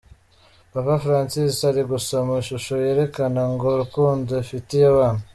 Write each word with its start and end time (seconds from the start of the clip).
Papa 0.73 0.95
Francis 1.03 1.55
ari 1.69 1.81
gusoma 1.91 2.31
ishusho 2.41 2.73
yerekana 2.83 3.41
ngo 3.51 3.65
urukundo 3.73 4.29
afitiye 4.41 4.85
abana. 4.93 5.21